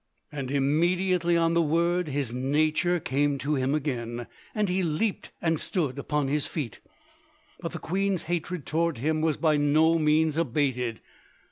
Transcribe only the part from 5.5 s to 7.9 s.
stood upon his feet. But the